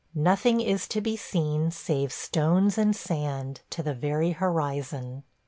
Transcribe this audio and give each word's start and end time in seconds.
Nothing 0.15 0.61
is 0.61 0.87
to 0.87 0.99
be 0.99 1.15
seen 1.15 1.69
save 1.69 2.11
stones 2.11 2.75
and 2.75 2.95
sand 2.95 3.61
to 3.69 3.83
the 3.83 3.93
very 3.93 4.31
horizon. 4.31 5.21